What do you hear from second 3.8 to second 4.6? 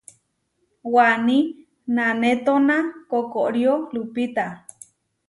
lupita.